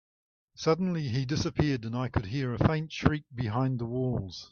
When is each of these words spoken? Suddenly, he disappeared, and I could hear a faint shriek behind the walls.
Suddenly, 0.55 1.09
he 1.09 1.25
disappeared, 1.25 1.83
and 1.85 1.95
I 1.95 2.07
could 2.09 2.25
hear 2.25 2.55
a 2.55 2.67
faint 2.67 2.91
shriek 2.91 3.25
behind 3.35 3.77
the 3.77 3.85
walls. 3.85 4.49